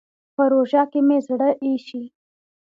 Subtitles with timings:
[0.35, 2.03] په روژه کې مې زړه اېشي.